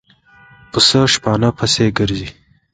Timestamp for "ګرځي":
1.97-2.29